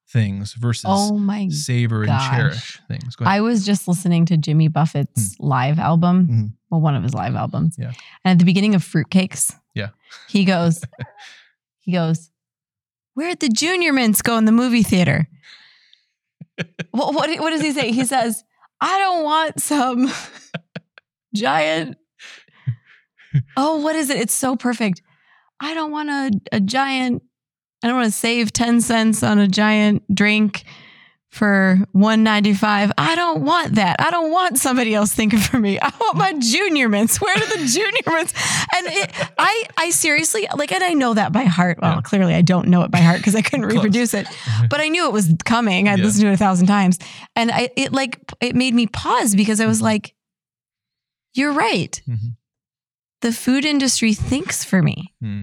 [0.09, 3.17] things versus Oh my savor and cherish things.
[3.17, 3.37] Go ahead.
[3.37, 6.53] I was just listening to Jimmy Buffett's live album, Mhm.
[6.71, 7.75] well, one of his live albums.
[7.77, 7.93] Yeah.
[8.25, 9.89] And at the beginning of Fruitcakes, Yeah.
[10.29, 10.83] he goes,
[11.81, 12.31] he goes,
[13.15, 15.29] Where'd the junior mints go in the movie theater?
[16.91, 17.93] what, what, what does he say?
[17.93, 18.45] He says,
[18.81, 20.11] I don't want some
[21.35, 21.97] giant.
[23.57, 24.19] Oh, what is it?
[24.19, 25.03] It's so perfect.
[25.59, 27.21] I don't want a, a giant,
[27.83, 30.63] I don't want to save 10 cents on a giant drink
[31.35, 33.97] for 195 i don't want that.
[33.99, 35.81] I don't want somebody else thinking for me.
[35.81, 37.21] I want my junior mints.
[37.21, 38.33] Where are the junior mints?
[38.75, 41.79] And it, i i seriously like and i know that by heart.
[41.83, 42.01] Well Yeah.
[42.03, 44.27] clearly i don't know it by heart because i couldn't reproduce it.
[44.71, 45.89] But i knew it was coming.
[45.89, 46.05] I'd Yeah.
[46.05, 46.99] listened to it a thousand times.
[47.37, 49.91] And i it like it made me pause because i was Mhm.
[49.93, 50.15] like
[51.35, 52.01] you're right.
[52.09, 52.37] Mhm.
[53.23, 55.13] the food industry thinks for me.
[55.21, 55.43] Hmm.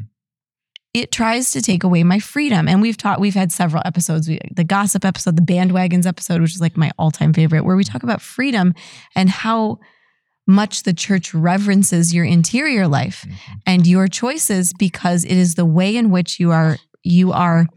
[0.94, 2.68] It tries to take away my freedom.
[2.68, 6.54] And we've taught, we've had several episodes, we, the gossip episode, the bandwagons episode, which
[6.56, 8.74] is like my all time favorite, where we talk about freedom
[9.16, 9.80] and how
[10.48, 13.36] much the church reverences your interior life Mhm.
[13.66, 17.68] and your choices because it is the way in which you are, you are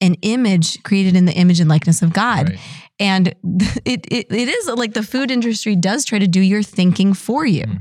[0.00, 2.50] an image created in the image and likeness of God.
[2.50, 2.58] Right.
[3.00, 3.28] And
[3.84, 7.44] it, it, it is like the food industry does try to do your thinking for
[7.44, 7.64] you.
[7.64, 7.80] Mhm.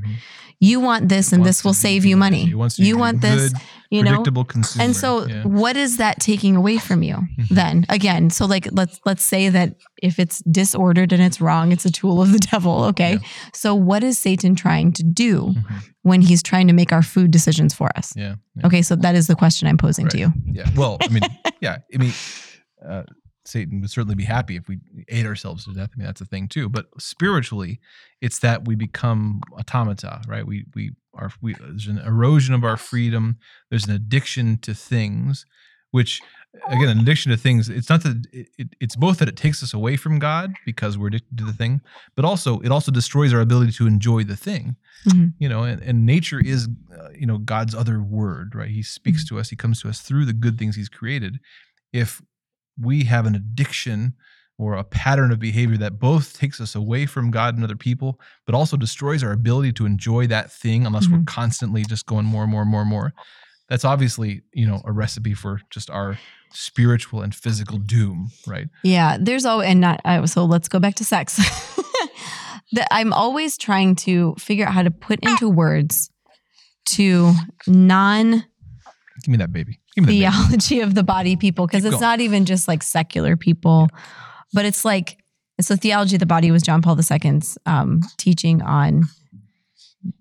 [0.61, 2.45] You want this and this will save you money.
[2.45, 3.53] He You want this,
[3.95, 4.23] you know?
[4.45, 4.83] consumer.
[4.85, 5.43] And so Yeah.
[5.43, 7.47] what is that taking away from you Mhm.
[7.49, 7.85] then?
[7.89, 11.91] Again, so like let's let's say that if it's disordered and it's wrong, it's a
[11.91, 13.13] tool of the devil, okay?
[13.13, 13.27] Yeah.
[13.53, 15.83] So what is Satan trying to do Mhm.
[16.03, 18.13] when he's trying to make our food decisions for us?
[18.15, 18.35] Yeah.
[18.55, 18.67] yeah.
[18.67, 20.33] Okay, so that is the question I'm posing to you.
[20.51, 20.69] Yeah.
[20.75, 21.23] Well, I mean,
[21.61, 21.77] yeah.
[21.93, 22.13] I mean,
[22.87, 23.03] uh,
[23.47, 25.91] Satan would certainly be happy if we ate ourselves to death.
[25.93, 26.67] I mean, that's a thing too.
[26.67, 27.79] But spiritually,
[28.19, 30.45] it's that we become automata, right?
[30.47, 33.37] We we are we there's an erosion of our freedom.
[33.69, 35.45] There's an addiction to things,
[35.91, 36.21] which
[36.67, 37.69] again, an addiction to things.
[37.69, 40.97] It's not that it, it, it's both that it takes us away from God because
[40.97, 41.81] we're addicted to the thing,
[42.15, 44.75] but also it also destroys our ability to enjoy the thing.
[45.07, 45.33] Mhm.
[45.39, 48.69] You know, and, and nature is, uh, you know, God's other word, right?
[48.69, 49.49] He speaks to us.
[49.49, 51.39] He comes to us through the good things He's created.
[51.93, 52.21] If
[52.79, 54.15] we have an addiction
[54.57, 58.19] or a pattern of behavior that both takes us away from God and other people,
[58.45, 61.25] but also destroys our ability to enjoy that thing unless we're mm-hmm.
[61.25, 63.13] constantly just going more and more and more and more.
[63.67, 66.17] That's obviously, you know, a recipe for just our
[66.53, 68.69] spiritual and physical doom, right?
[68.83, 71.35] Yeah, there's all and not I so let's go back to sex.
[72.73, 75.31] that I'm always trying to figure out how to put ah!
[75.31, 76.09] into words
[76.85, 77.33] to
[77.67, 78.45] non
[79.23, 79.79] Give me that baby.
[79.95, 80.43] Give me that baby.
[80.43, 82.01] theology of the body people because it's going.
[82.01, 83.87] not even just like secular people,
[84.55, 85.19] but it's like
[85.59, 89.03] it's the theology of the body was John Paul II's um, teaching on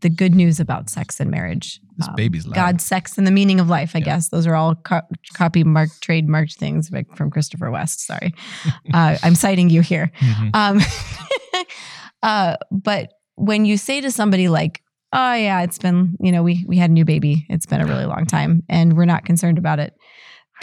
[0.01, 1.81] the good news about sex and marriage.
[1.99, 2.55] This Um, baby's loud.
[2.55, 3.93] God, sex, and the meaning of life.
[3.95, 4.05] I Yeah.
[4.07, 5.03] guess those are all co-
[5.35, 8.07] copy mark trademarked things from Christopher West.
[8.07, 8.33] Sorry,
[8.95, 10.11] uh, I'm citing you here.
[10.21, 10.51] Mhm.
[10.55, 10.81] Um,
[12.23, 16.65] uh, but when you say to somebody like, "Oh yeah, it's been you know we
[16.69, 17.47] we had a new baby.
[17.49, 19.93] It's been a really long time, and we're not concerned about it,"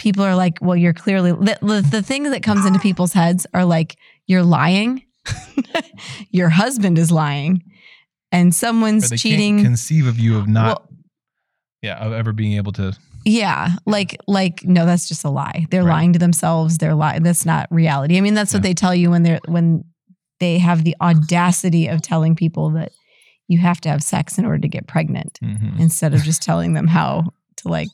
[0.00, 3.46] people are like, "Well, you're clearly the the, the thing that comes into people's heads
[3.54, 5.02] are like you're lying,
[6.30, 7.62] your husband is lying,
[8.30, 10.88] and someone's they cheating." conceive of you of not, Well,
[11.82, 12.96] yeah, of ever being able to.
[13.24, 15.66] Yeah, like like no, that's just a lie.
[15.70, 15.94] They're Right.
[15.94, 16.78] lying to themselves.
[16.78, 17.22] They're lying.
[17.22, 18.18] That's not reality.
[18.18, 19.84] I mean, that's what they tell you when they're when
[20.40, 22.90] they have the audacity of telling people that
[23.46, 25.78] you have to have sex in order to get pregnant, Mhm.
[25.78, 27.88] instead of just telling them how to like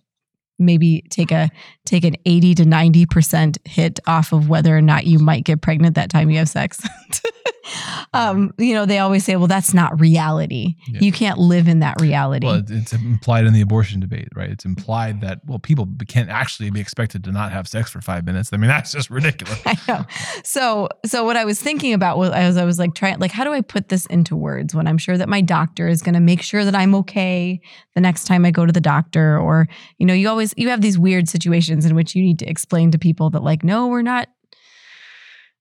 [0.59, 1.51] maybe take a
[1.85, 5.95] take an 80 to 90% hit off of whether or not you might get pregnant
[5.95, 6.81] that time you have sex.
[8.13, 10.75] um, you know, they always say, well, that's not reality.
[10.89, 11.01] Yeah.
[11.01, 12.47] You can't live in that reality.
[12.47, 14.51] Well, it's implied in the abortion debate, right?
[14.51, 18.25] It's implied that well, people can't actually be expected to not have sex for five
[18.25, 18.51] minutes.
[18.53, 19.61] I mean, that's just ridiculous.
[19.67, 20.05] I know.
[20.45, 23.45] So, so what I was thinking about was, as I was like trying, like, how
[23.45, 26.21] do I put this into words when I'm sure that my doctor is going to
[26.21, 27.61] make sure that I'm okay
[27.95, 29.69] the next time I go to the doctor, or
[29.99, 32.91] you know, you always you have these weird situations in which you need to explain
[32.93, 34.29] to people that like, no, we're not.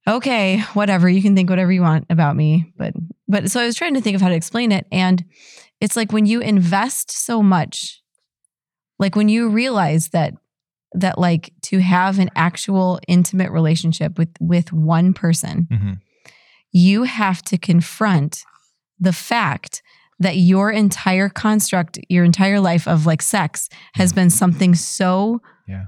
[0.08, 1.10] Okay, whatever.
[1.10, 2.94] You can think whatever you want about me, but
[3.28, 5.26] but so I was trying to think of how to explain it, and
[5.82, 8.02] it's like when you invest so much,
[9.00, 10.34] like when you realize that
[10.94, 16.00] that like to have an actual intimate relationship with with one person Mhm.
[16.72, 18.44] you have to confront
[18.98, 19.84] the fact
[20.20, 25.86] that your entire construct your entire life of like sex has been something so Yeah.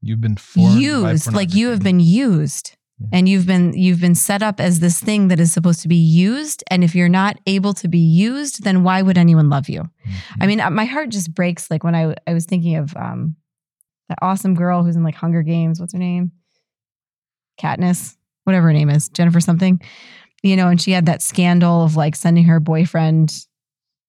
[0.00, 3.08] You've been used like you have been used Yeah.
[3.12, 5.96] and you've been you've been set up as this thing that is supposed to be
[5.96, 9.82] used and if you're not able to be used then why would anyone love you
[9.82, 10.14] Mhm.
[10.40, 13.36] I mean, uh, my heart just breaks like when I I was thinking of um
[14.08, 15.80] that awesome girl who's in like Hunger Games.
[15.80, 16.32] What's her name?
[17.60, 19.80] Katniss, whatever her name is, Jennifer something.
[20.42, 23.46] You know, and she had that scandal of like sending her boyfriend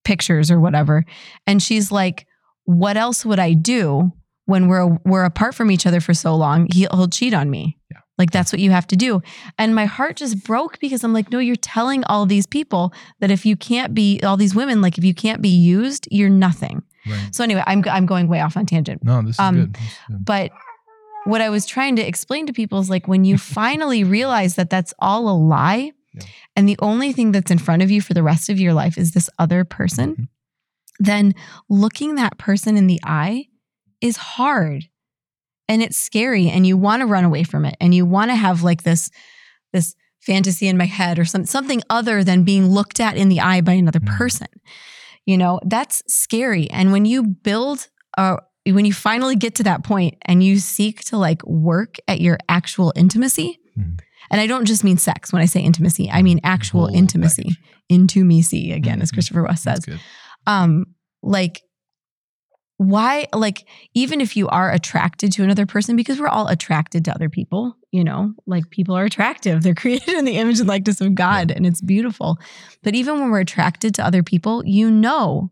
[0.04, 1.04] pictures or whatever,
[1.48, 2.26] and she's like,
[2.66, 4.12] "What else would I do
[4.46, 6.68] when we're we're apart from each other for so long?
[6.74, 7.98] He'll, he'll cheat on me." Yeah.
[8.18, 9.22] Like that's what you have to do.
[9.58, 13.32] And my heart just broke because I'm like, no, you're telling all these people that
[13.32, 16.84] if you can't be all these women, like if you can't be used, you're nothing.
[17.08, 17.30] Right.
[17.34, 19.04] So anyway, I'm I'm going way off on tangent.
[19.04, 19.74] No, this is Um, good.
[19.74, 20.26] This is good.
[20.26, 20.52] But
[21.26, 24.70] what I was trying to explain to people is like when you finally realize that
[24.70, 26.24] that's all a lie, Yeah.
[26.56, 28.98] and the only thing that's in front of you for the rest of your life
[28.98, 30.28] is this other person, Mhm.
[31.00, 31.34] then
[31.70, 33.46] looking that person in the eye
[34.02, 34.86] is hard
[35.68, 38.36] and it's scary and you want to run away from it and you want to
[38.36, 39.10] have like this
[39.72, 43.40] this fantasy in my head or some, something other than being looked at in the
[43.42, 44.18] eye by another Mhm.
[44.18, 44.48] person
[45.26, 49.84] you know that's scary and when you build a when you finally get to that
[49.84, 54.00] point and you seek to like work at your actual intimacy Mhm.
[54.34, 57.44] And i don't just mean sex when i say intimacy i mean actual Whole intimacy
[57.44, 57.60] package.
[57.90, 59.14] intimacy again as Mhm.
[59.14, 59.86] christopher west says
[60.48, 60.86] um
[61.22, 61.62] like
[62.78, 67.14] why like even if you are attracted to another person because we're all attracted to
[67.14, 71.00] other people you know like people are attractive they're created in the image and likeness
[71.00, 72.38] of god and it's beautiful
[72.82, 75.52] but even when we're attracted to other people you know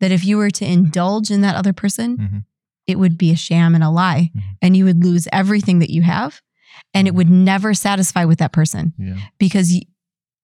[0.00, 2.44] that if you were to indulge in that other person Mhm.
[2.86, 4.42] it would be a sham and a lie Mhm.
[4.62, 6.40] and you would lose everything that you have
[6.94, 9.16] and it would never satisfy with that person Yeah.
[9.38, 9.72] because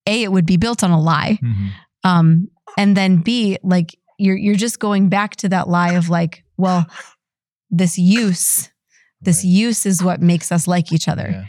[0.07, 1.71] a it would be built on a lie Mhm.
[2.05, 6.45] um and then b like you're you're just going back to that lie of like
[6.57, 6.87] well
[7.71, 8.71] this use
[9.21, 9.51] this Right.
[9.51, 11.45] use is what makes us like each other Yeah.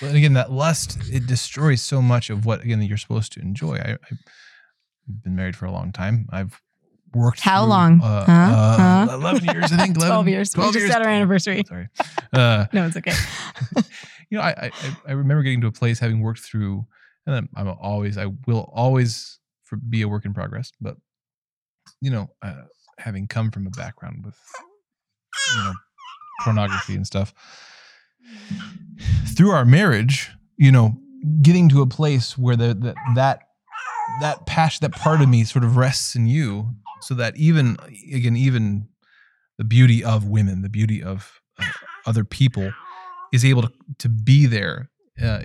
[0.00, 3.30] Well, and again, that lust it destroys so much of what again that you're supposed
[3.34, 3.76] to enjoy.
[3.76, 6.26] I, I've been married for a long time.
[6.32, 6.60] I've
[7.14, 8.00] worked How through, long?
[8.02, 8.32] Uh, Huh?
[8.32, 9.14] uh, Huh?
[9.14, 9.96] Eleven years, I think.
[10.02, 10.56] 11, 12 years.
[10.56, 11.62] We just had our anniversary.
[11.68, 11.88] Sorry.
[12.32, 13.12] Uh, no it's okay
[14.32, 16.86] you know, I, I I- remember getting to a place having worked through,
[17.26, 20.96] and I'm, I'm always I will always for, be a work in progress, but
[22.00, 22.62] you know, uh,
[22.98, 24.38] having come from a background with
[25.54, 25.72] you know
[26.44, 27.34] pornography and stuff
[29.36, 30.94] through our marriage, you know,
[31.42, 33.40] getting to a place where the, the that
[34.22, 36.70] that passion, that part of me, sort of rests in you,
[37.02, 37.76] so that even
[38.14, 38.88] again, even
[39.58, 41.64] the beauty of women, the beauty of uh,
[42.06, 42.72] other people,
[43.32, 44.90] is able to to be there
[45.20, 45.40] uh,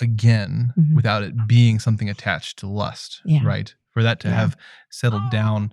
[0.00, 0.94] again Mhm.
[0.94, 3.40] without it being something attached to lust, Yeah.
[3.44, 3.74] right?
[3.92, 4.34] For that to Yeah.
[4.36, 4.56] have
[4.90, 5.72] settled down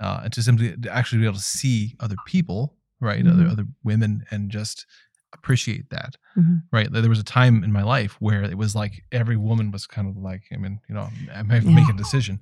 [0.00, 3.50] uh, and to simply to actually be able to see other people, right, other Mhm.
[3.52, 4.84] other women, and just
[5.32, 6.16] appreciate that.
[6.36, 6.62] Mhm.
[6.72, 6.90] right?
[6.92, 10.08] There was a time in my life where it was like every woman was kind
[10.08, 11.74] of like, I mean, you know, I may have Yeah.
[11.74, 12.40] make a decision.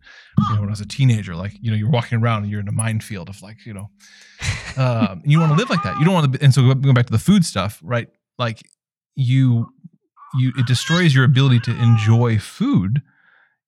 [0.48, 2.60] You know, when I was a teenager, like, you know, you're walking around and you're
[2.60, 3.90] in a minefield of like, you know,
[4.76, 5.98] um, you want to live like that.
[5.98, 8.08] You don't want to, and so going back to the food stuff, right?
[8.40, 8.62] Like
[9.14, 9.72] you,
[10.34, 13.02] you, it destroys your ability to enjoy food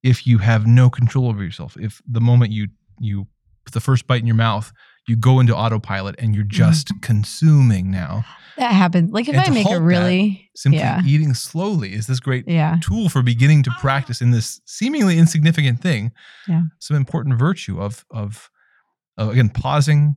[0.02, 1.76] if you have no control over yourself.
[1.78, 3.28] If the moment you, you
[3.64, 4.72] put the first bite in your mouth,
[5.06, 6.56] you go into autopilot and you're mm-hmm.
[6.56, 8.24] just consuming now.
[8.56, 9.12] That happens.
[9.12, 12.46] Like if And I make a that, really, Simply yeah, eating slowly is this great
[12.46, 16.12] yeah, tool for beginning to practice in this seemingly insignificant thing
[16.46, 16.62] Yeah.
[16.78, 18.50] some important virtue of of
[19.16, 20.16] of, again pausing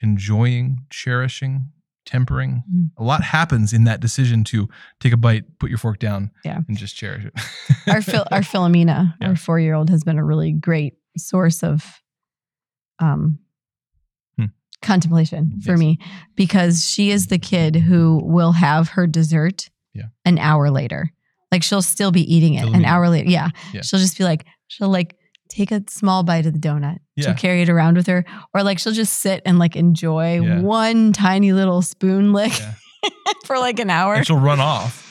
[0.00, 1.70] enjoying cherishing
[2.06, 2.90] tempering Mhm.
[2.96, 4.68] a lot happens in that decision to
[5.00, 6.60] take a bite put your fork down Yeah.
[6.68, 7.34] and just cherish it
[7.88, 9.28] our Phil, our Philomena, Yeah.
[9.28, 12.00] our four year old, has been a really great source of
[13.00, 13.38] um
[14.38, 14.46] Hmm.
[14.82, 15.78] contemplation for Yes.
[15.78, 15.98] me
[16.36, 20.06] because she is the kid who will have her dessert Yeah.
[20.24, 21.10] an hour later.
[21.52, 23.30] Like she'll still be eating it an hour later.
[23.30, 23.48] Yeah.
[23.72, 23.82] Yeah.
[23.82, 25.16] She'll just be like, she'll like
[25.56, 26.98] take a small bite of the donut.
[27.16, 27.24] Yeah.
[27.26, 28.24] She'll carry it around with her.
[28.54, 30.60] Or like she'll just sit and like enjoy Yeah.
[30.60, 32.74] one tiny little spoon lick Yeah.
[33.46, 34.14] for like an hour.
[34.14, 35.02] and she'll run off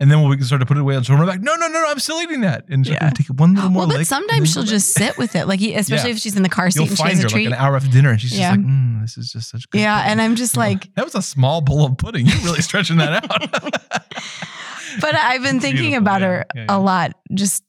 [0.00, 1.54] and then when we can start to put it away and she'll run back no
[1.54, 4.06] no no no i'm still eating that and she'll take one little more Well, but
[4.06, 6.88] sometimes she'll just sit with it, like especially if she's in the car seat you'll
[6.88, 7.48] and she has her a treat.
[7.50, 9.80] like an hour after dinner and she's just like mm, this is just such good
[9.80, 12.26] yeah, food." and I'm just like, that was a small bowl of pudding.
[12.26, 13.72] You're really stretching that out.
[15.00, 17.12] but I've been It's thinking about her a lot.
[17.34, 17.62] Just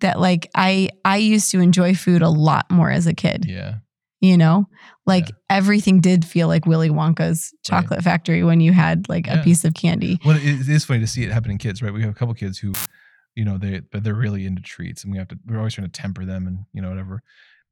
[0.00, 3.46] that, like I I used to enjoy food a lot more as a kid.
[3.48, 3.76] yeah,
[4.20, 4.66] You know,
[5.06, 5.36] like Yeah.
[5.48, 7.64] everything did feel like Willy Wonka's Right.
[7.82, 9.40] chocolate factory when you had like Yeah.
[9.40, 10.18] a piece of candy.
[10.24, 11.92] well, it is funny to see it happen in kids, right?
[11.92, 12.72] We have a couple kids who,
[13.34, 15.38] you know, they but they're really into treats, and we have to.
[15.46, 17.22] We're always trying to temper them, and you know, whatever.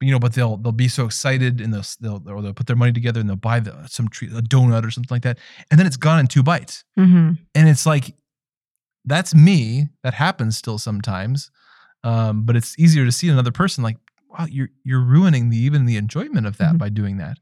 [0.00, 2.66] But you know, but they'll they'll be so excited, and they'll they'll or they'll put
[2.68, 5.38] their money together, and they'll buy the, some treat, a donut or something like that,
[5.70, 8.14] and then it's gone in two bites, hmm and it's like,
[9.04, 9.88] that's me.
[10.04, 11.50] That happens still sometimes,
[12.04, 13.96] um, but it's easier to see another person like,
[14.28, 16.78] wow, you're you're ruining the even the enjoyment of that Mhm.
[16.78, 17.38] by doing that,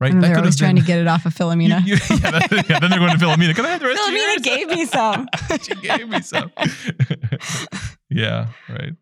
[0.00, 0.12] right?
[0.12, 1.86] That they're always have trying to get it off of You- Philomena.
[1.86, 3.54] you- yeah, that- yeah, then they're going to Philomena.
[3.54, 5.28] Can I have the rest of Philomena gave me some.
[5.62, 6.50] she gave me some.
[8.10, 8.92] yeah, right.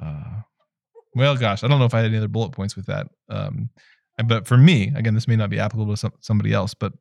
[0.00, 0.42] Uh,
[1.14, 3.08] well, gosh, I don't know if I had any other bullet points with that.
[3.28, 3.70] Um,
[4.24, 6.92] but for me, again, this may not be applicable to some, somebody else, but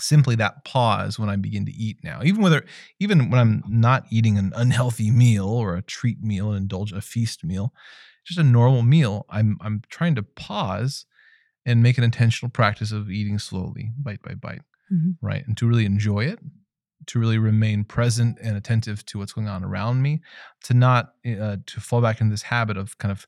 [0.00, 2.64] simply that pause when I begin to eat now, even whether,
[2.98, 7.00] even when I'm not eating an unhealthy meal or a treat meal, an indulge, a
[7.00, 7.72] feast meal,
[8.24, 11.06] just a normal meal, I'm I'm trying to pause
[11.66, 15.16] and make an intentional practice of eating slowly, bite by bite Mhm.
[15.22, 15.46] right?
[15.46, 16.38] And to really enjoy it,
[17.06, 20.20] to really remain present and attentive to what's going on around me,
[20.64, 23.26] to not uh, to fall back into this habit of kind of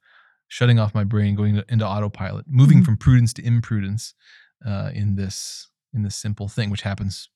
[0.48, 2.84] shutting off my brain, going into autopilot, moving Mhm.
[2.84, 4.14] from prudence to imprudence
[4.66, 7.28] uh, in this in this simple thing, which happens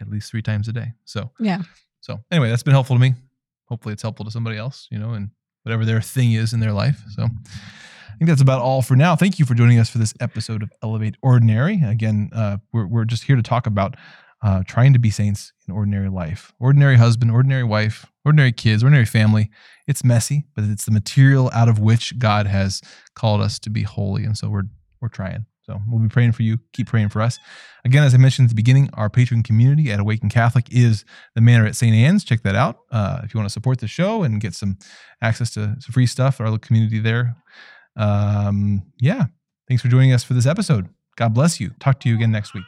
[0.00, 0.92] at least three times a day.
[1.04, 1.62] So Yeah.
[2.00, 3.14] So anyway, that's been helpful to me.
[3.66, 5.30] Hopefully, it's helpful to somebody else, you know, and
[5.62, 7.02] whatever their thing is in their life.
[7.14, 7.24] So.
[7.24, 9.16] I think that's about all for now.
[9.16, 11.80] Thank you for joining us for this episode of Elevate Ordinary.
[11.82, 13.96] Again, uh, we're, we're just here to talk about
[14.42, 16.52] uh, trying to be saints in ordinary life.
[16.58, 19.50] Ordinary husband, ordinary wife, ordinary kids, ordinary family.
[19.86, 22.80] It's messy, but it's the material out of which God has
[23.14, 24.24] called us to be holy.
[24.24, 24.64] And so we're
[25.00, 25.46] we're trying.
[25.70, 26.58] So we'll be praying for you.
[26.72, 27.38] Keep praying for us.
[27.84, 31.04] Again, as I mentioned at the beginning, our patron community at Awaken Catholic is
[31.36, 31.94] the Manor at St.
[31.94, 32.24] Anne's.
[32.24, 32.80] Check that out.
[32.90, 34.78] Uh, if you want to support the show and get some
[35.22, 37.36] access to some free stuff, our little community there.
[37.96, 39.26] Um, yeah.
[39.68, 40.88] Thanks for joining us for this episode.
[41.16, 41.70] God bless you.
[41.78, 42.64] Talk to you again next week.